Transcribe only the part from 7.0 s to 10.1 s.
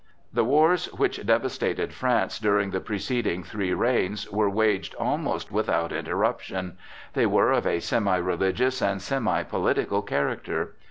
they were of a semi religious and semi political